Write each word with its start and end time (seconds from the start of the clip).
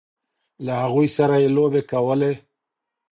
له 0.65 0.73
هغوی 0.83 1.07
سره 1.17 1.35
یې 1.43 1.49
لوبې 1.55 1.81
کولې. 1.91 2.33